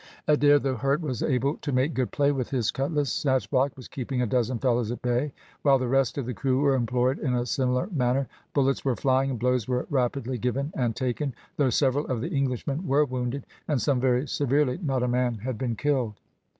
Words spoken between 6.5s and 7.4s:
were employed in